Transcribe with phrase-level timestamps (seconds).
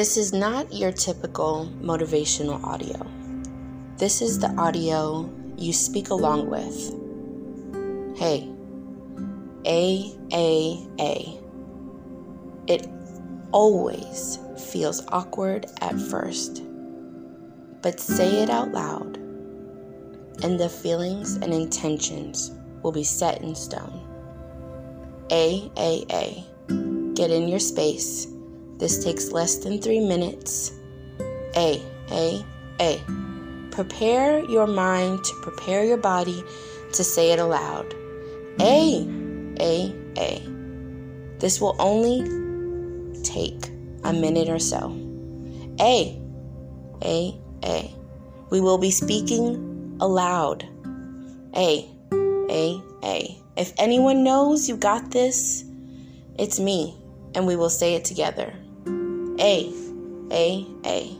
[0.00, 3.06] This is not your typical motivational audio.
[3.98, 6.96] This is the audio you speak along with.
[8.18, 8.50] Hey,
[9.66, 11.38] A, A, A.
[12.66, 12.88] It
[13.52, 14.38] always
[14.72, 16.62] feels awkward at first,
[17.82, 19.18] but say it out loud,
[20.42, 24.00] and the feelings and intentions will be set in stone.
[25.30, 27.12] A, A, A.
[27.12, 28.26] Get in your space
[28.80, 30.72] this takes less than three minutes.
[31.54, 32.44] A, A,
[32.80, 33.00] A.
[33.70, 36.42] Prepare your mind to prepare your body
[36.94, 37.94] to say it aloud.
[38.60, 39.06] A,
[39.60, 40.42] A, A.
[41.38, 42.22] This will only
[43.22, 43.68] take
[44.02, 44.96] a minute or so.
[45.78, 46.18] A,
[47.02, 47.94] A, A.
[48.50, 50.66] We will be speaking aloud.
[51.54, 53.38] A, A, A.
[53.56, 55.64] If anyone knows you got this,
[56.38, 56.96] it's me,
[57.34, 58.54] and we will say it together.
[59.40, 59.72] A,
[60.30, 61.16] A, A.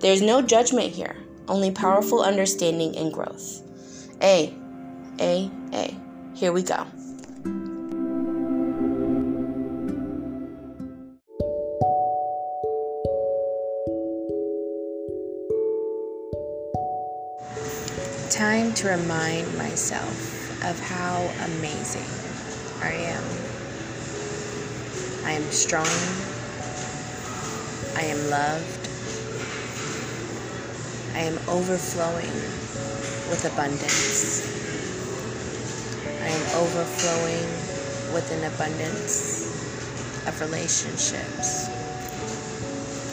[0.00, 1.16] There's no judgment here,
[1.48, 3.62] only powerful understanding and growth.
[4.20, 4.54] A,
[5.18, 5.96] A, A.
[6.34, 6.86] Here we go.
[18.30, 22.04] Time to remind myself of how amazing
[22.82, 23.24] I am.
[25.24, 25.86] I am strong
[27.94, 28.88] I am loved.
[31.14, 32.32] I am overflowing
[33.28, 34.48] with abundance.
[36.22, 37.46] I am overflowing
[38.14, 39.44] with an abundance
[40.26, 41.68] of relationships.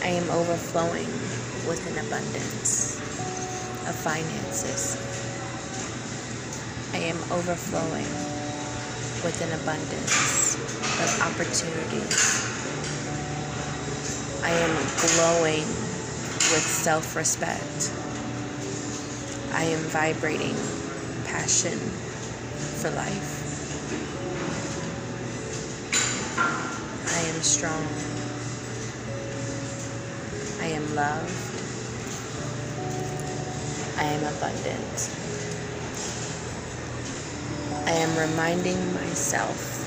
[0.01, 1.11] I am overflowing
[1.67, 2.95] with an abundance
[3.85, 4.95] of finances.
[6.93, 8.07] I am overflowing
[9.23, 12.49] with an abundance of opportunities
[14.41, 15.65] I am glowing
[16.51, 17.91] with self respect.
[19.53, 20.55] I am vibrating
[21.25, 21.77] passion
[22.79, 23.35] for life.
[26.37, 27.85] I am strong.
[30.61, 31.49] I am loved.
[33.97, 35.09] I am abundant.
[37.85, 39.85] I am reminding myself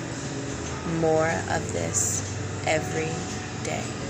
[1.00, 2.20] more of this
[2.66, 3.10] every
[3.64, 4.01] day.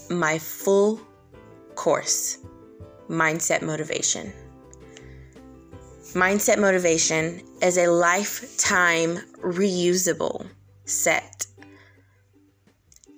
[0.08, 1.00] my full
[1.74, 2.38] course,
[3.08, 4.32] Mindset Motivation.
[6.14, 10.46] Mindset Motivation is a lifetime reusable
[10.84, 11.46] set.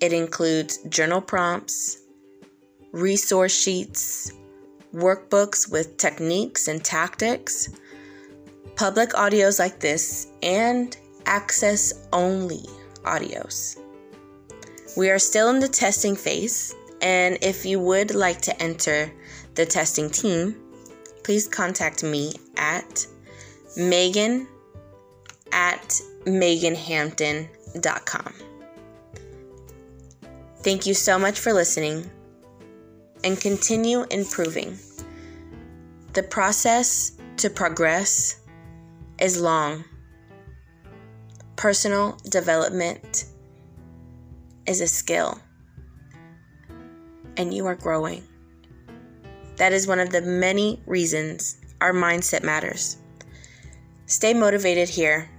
[0.00, 1.98] It includes journal prompts,
[2.92, 4.32] resource sheets,
[4.94, 7.68] workbooks with techniques and tactics,
[8.76, 12.62] public audios like this, and access only
[13.02, 13.76] audios.
[14.96, 19.12] We are still in the testing phase, and if you would like to enter
[19.56, 20.63] the testing team,
[21.24, 23.04] please contact me at
[23.76, 24.46] Magen
[25.52, 28.34] at MagenHampton.com.
[30.58, 32.08] Thank you so much for listening
[33.24, 34.78] and continue improving.
[36.12, 38.40] The process to progress
[39.18, 39.84] is long.
[41.56, 43.24] Personal development
[44.66, 45.40] is a skill,
[47.36, 48.22] and you are growing.
[49.56, 52.96] That is one of the many reasons our mindset matters.
[54.06, 55.30] Stay motivated here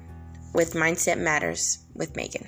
[0.54, 2.48] with Mindset Matters with Magen.